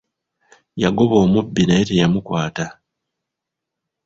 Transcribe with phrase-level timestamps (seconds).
[0.83, 2.65] Yagoba omubbi naye teyamukwata.